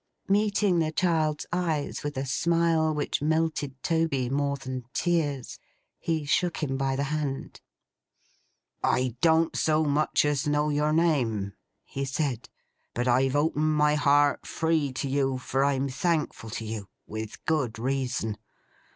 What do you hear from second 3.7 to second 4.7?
Toby more